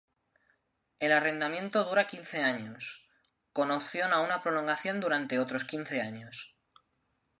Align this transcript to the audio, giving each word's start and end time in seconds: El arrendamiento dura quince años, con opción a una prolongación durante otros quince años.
El 0.97 1.11
arrendamiento 1.11 1.83
dura 1.83 2.07
quince 2.07 2.41
años, 2.41 3.07
con 3.53 3.69
opción 3.69 4.13
a 4.13 4.21
una 4.21 4.41
prolongación 4.41 4.99
durante 4.99 5.37
otros 5.37 5.63
quince 5.63 6.01
años. 6.01 6.57